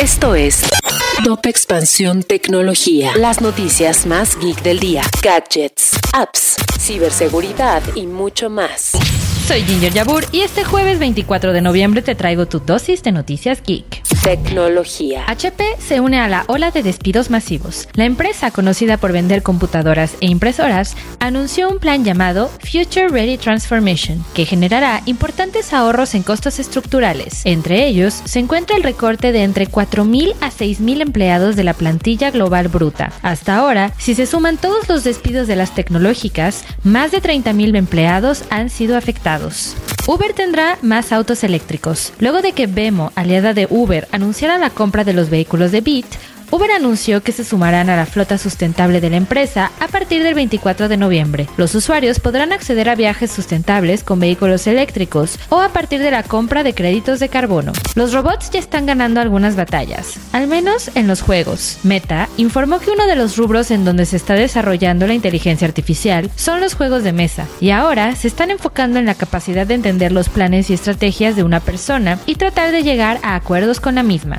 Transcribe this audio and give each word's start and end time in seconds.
Esto 0.00 0.36
es 0.36 0.62
Top 1.24 1.44
Expansión 1.46 2.22
Tecnología. 2.22 3.10
Las 3.16 3.40
noticias 3.40 4.06
más 4.06 4.38
geek 4.38 4.62
del 4.62 4.78
día. 4.78 5.02
Gadgets, 5.20 5.98
apps, 6.12 6.54
ciberseguridad 6.78 7.82
y 7.96 8.06
mucho 8.06 8.50
más. 8.50 8.92
Soy 9.48 9.62
Ginger 9.62 9.92
Yabur 9.92 10.24
y 10.30 10.42
este 10.42 10.62
jueves 10.62 11.00
24 11.00 11.52
de 11.52 11.60
noviembre 11.60 12.02
te 12.02 12.14
traigo 12.14 12.46
tu 12.46 12.60
dosis 12.60 13.02
de 13.02 13.10
noticias 13.10 13.60
geek. 13.60 14.07
Tecnología. 14.28 15.24
HP 15.26 15.64
se 15.78 16.00
une 16.00 16.20
a 16.20 16.28
la 16.28 16.44
ola 16.48 16.70
de 16.70 16.82
despidos 16.82 17.30
masivos. 17.30 17.88
La 17.94 18.04
empresa, 18.04 18.50
conocida 18.50 18.98
por 18.98 19.10
vender 19.10 19.42
computadoras 19.42 20.16
e 20.20 20.26
impresoras, 20.26 20.98
anunció 21.18 21.70
un 21.70 21.78
plan 21.78 22.04
llamado 22.04 22.50
Future 22.60 23.08
Ready 23.08 23.38
Transformation, 23.38 24.22
que 24.34 24.44
generará 24.44 25.00
importantes 25.06 25.72
ahorros 25.72 26.14
en 26.14 26.24
costos 26.24 26.58
estructurales. 26.58 27.40
Entre 27.46 27.86
ellos, 27.86 28.20
se 28.26 28.38
encuentra 28.38 28.76
el 28.76 28.82
recorte 28.82 29.32
de 29.32 29.44
entre 29.44 29.66
4.000 29.66 30.34
a 30.42 30.50
6.000 30.50 31.00
empleados 31.00 31.56
de 31.56 31.64
la 31.64 31.72
plantilla 31.72 32.30
global 32.30 32.68
bruta. 32.68 33.14
Hasta 33.22 33.56
ahora, 33.56 33.94
si 33.96 34.14
se 34.14 34.26
suman 34.26 34.58
todos 34.58 34.90
los 34.90 35.04
despidos 35.04 35.46
de 35.46 35.56
las 35.56 35.74
tecnológicas, 35.74 36.66
más 36.84 37.12
de 37.12 37.22
30.000 37.22 37.78
empleados 37.78 38.44
han 38.50 38.68
sido 38.68 38.98
afectados. 38.98 39.74
Uber 40.08 40.32
tendrá 40.32 40.78
más 40.80 41.12
autos 41.12 41.44
eléctricos. 41.44 42.14
Luego 42.18 42.40
de 42.40 42.52
que 42.52 42.66
Bemo, 42.66 43.12
aliada 43.14 43.52
de 43.52 43.66
Uber, 43.68 44.08
anunciara 44.10 44.56
la 44.56 44.70
compra 44.70 45.04
de 45.04 45.12
los 45.12 45.28
vehículos 45.28 45.70
de 45.70 45.82
Bit, 45.82 46.06
Uber 46.50 46.70
anunció 46.70 47.22
que 47.22 47.32
se 47.32 47.44
sumarán 47.44 47.90
a 47.90 47.96
la 47.96 48.06
flota 48.06 48.38
sustentable 48.38 49.00
de 49.00 49.10
la 49.10 49.16
empresa 49.16 49.70
a 49.80 49.88
partir 49.88 50.22
del 50.22 50.34
24 50.34 50.88
de 50.88 50.96
noviembre. 50.96 51.46
Los 51.58 51.74
usuarios 51.74 52.20
podrán 52.20 52.52
acceder 52.52 52.88
a 52.88 52.94
viajes 52.94 53.30
sustentables 53.30 54.02
con 54.02 54.18
vehículos 54.18 54.66
eléctricos 54.66 55.38
o 55.50 55.60
a 55.60 55.68
partir 55.68 56.00
de 56.00 56.10
la 56.10 56.22
compra 56.22 56.62
de 56.62 56.74
créditos 56.74 57.20
de 57.20 57.28
carbono. 57.28 57.72
Los 57.94 58.14
robots 58.14 58.50
ya 58.50 58.60
están 58.60 58.86
ganando 58.86 59.20
algunas 59.20 59.56
batallas, 59.56 60.18
al 60.32 60.46
menos 60.46 60.90
en 60.94 61.06
los 61.06 61.20
juegos. 61.20 61.78
Meta 61.82 62.28
informó 62.38 62.78
que 62.78 62.90
uno 62.90 63.06
de 63.06 63.16
los 63.16 63.36
rubros 63.36 63.70
en 63.70 63.84
donde 63.84 64.06
se 64.06 64.16
está 64.16 64.34
desarrollando 64.34 65.06
la 65.06 65.14
inteligencia 65.14 65.68
artificial 65.68 66.30
son 66.34 66.60
los 66.62 66.74
juegos 66.74 67.02
de 67.02 67.12
mesa, 67.12 67.46
y 67.60 67.70
ahora 67.70 68.16
se 68.16 68.28
están 68.28 68.50
enfocando 68.50 68.98
en 68.98 69.06
la 69.06 69.14
capacidad 69.14 69.66
de 69.66 69.74
entender 69.74 70.12
los 70.12 70.28
planes 70.28 70.70
y 70.70 70.74
estrategias 70.74 71.36
de 71.36 71.42
una 71.42 71.60
persona 71.60 72.18
y 72.24 72.36
tratar 72.36 72.72
de 72.72 72.82
llegar 72.82 73.18
a 73.22 73.34
acuerdos 73.34 73.80
con 73.80 73.96
la 73.96 74.02
misma. 74.02 74.38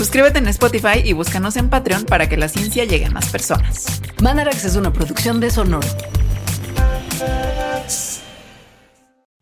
Suscríbete 0.00 0.38
en 0.38 0.48
Spotify 0.48 1.02
y 1.04 1.12
búscanos 1.12 1.56
en 1.56 1.68
Patreon 1.68 2.06
para 2.06 2.26
que 2.26 2.38
la 2.38 2.48
ciencia 2.48 2.86
llegue 2.86 3.04
a 3.04 3.10
más 3.10 3.28
personas. 3.28 4.00
Mandarax 4.22 4.64
es 4.64 4.74
una 4.74 4.90
producción 4.90 5.40
de 5.40 5.50
Sonoro. 5.50 5.86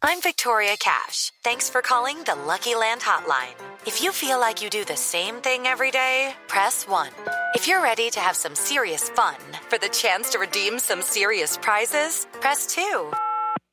I'm 0.02 0.20
Victoria 0.24 0.74
Cash. 0.76 1.30
Thanks 1.44 1.70
for 1.70 1.80
calling 1.80 2.24
the 2.24 2.34
Lucky 2.34 2.74
Land 2.74 3.02
Hotline. 3.02 3.54
If 3.86 4.02
you 4.02 4.10
feel 4.10 4.40
like 4.40 4.60
you 4.60 4.68
do 4.68 4.84
the 4.84 4.96
same 4.96 5.36
thing 5.42 5.68
every 5.68 5.92
day, 5.92 6.34
press 6.48 6.88
1. 6.88 7.06
If 7.54 7.68
you're 7.68 7.80
ready 7.80 8.10
to 8.10 8.18
have 8.18 8.34
some 8.34 8.56
serious 8.56 9.10
fun 9.10 9.36
for 9.68 9.78
the 9.78 9.88
chance 9.90 10.28
to 10.30 10.40
redeem 10.40 10.80
some 10.80 11.02
serious 11.02 11.56
prizes, 11.56 12.26
press 12.40 12.66
2. 12.74 13.12